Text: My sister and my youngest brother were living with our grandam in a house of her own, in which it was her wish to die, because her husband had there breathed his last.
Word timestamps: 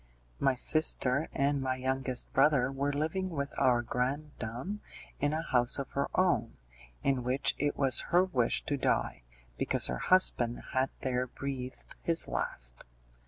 My 0.39 0.55
sister 0.55 1.29
and 1.31 1.61
my 1.61 1.75
youngest 1.75 2.33
brother 2.33 2.71
were 2.71 2.91
living 2.91 3.29
with 3.29 3.53
our 3.59 3.83
grandam 3.83 4.79
in 5.19 5.31
a 5.31 5.43
house 5.43 5.77
of 5.77 5.91
her 5.91 6.07
own, 6.15 6.53
in 7.03 7.23
which 7.23 7.53
it 7.59 7.77
was 7.77 8.05
her 8.09 8.23
wish 8.23 8.65
to 8.65 8.77
die, 8.77 9.21
because 9.59 9.85
her 9.85 9.99
husband 9.99 10.63
had 10.73 10.89
there 11.01 11.27
breathed 11.27 11.93
his 12.01 12.27
last. 12.27 12.83